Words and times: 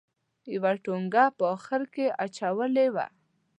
یوه 0.53 0.71
ټونګه 0.83 1.25
په 1.37 1.45
اخره 1.55 1.85
کې 1.93 2.05
اچولې 2.23 2.87
وه. 2.93 3.05